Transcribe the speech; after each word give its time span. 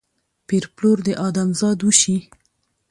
پېر 0.47 0.63
پلور 0.75 0.97
د 1.07 1.09
ادم 1.27 1.49
ذات 1.59 1.79
وشي 1.83 2.15